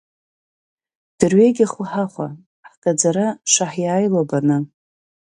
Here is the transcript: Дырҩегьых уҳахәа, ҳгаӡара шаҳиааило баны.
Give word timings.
Дырҩегьых 1.17 1.71
уҳахәа, 1.81 2.27
ҳгаӡара 2.69 3.27
шаҳиааило 3.51 4.21
баны. 4.29 4.57